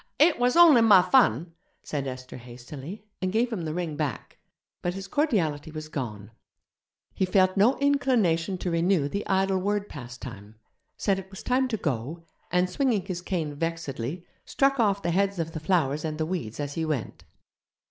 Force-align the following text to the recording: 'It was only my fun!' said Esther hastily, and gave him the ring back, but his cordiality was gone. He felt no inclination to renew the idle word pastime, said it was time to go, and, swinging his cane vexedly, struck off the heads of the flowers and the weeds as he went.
'It 0.17 0.39
was 0.39 0.55
only 0.57 0.81
my 0.81 0.99
fun!' 1.03 1.53
said 1.83 2.07
Esther 2.07 2.37
hastily, 2.37 3.05
and 3.21 3.31
gave 3.31 3.53
him 3.53 3.65
the 3.65 3.73
ring 3.75 3.95
back, 3.95 4.39
but 4.81 4.95
his 4.95 5.07
cordiality 5.07 5.69
was 5.69 5.89
gone. 5.89 6.31
He 7.13 7.23
felt 7.23 7.55
no 7.55 7.77
inclination 7.77 8.57
to 8.57 8.71
renew 8.71 9.07
the 9.07 9.27
idle 9.27 9.59
word 9.59 9.89
pastime, 9.89 10.55
said 10.97 11.19
it 11.19 11.29
was 11.29 11.43
time 11.43 11.67
to 11.67 11.77
go, 11.77 12.23
and, 12.51 12.67
swinging 12.67 13.05
his 13.05 13.21
cane 13.21 13.53
vexedly, 13.53 14.25
struck 14.43 14.79
off 14.79 15.03
the 15.03 15.11
heads 15.11 15.37
of 15.37 15.51
the 15.51 15.59
flowers 15.59 16.03
and 16.03 16.17
the 16.17 16.25
weeds 16.25 16.59
as 16.59 16.73
he 16.73 16.83
went. 16.83 17.23